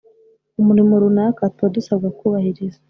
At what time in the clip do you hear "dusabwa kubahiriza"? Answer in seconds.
1.75-2.79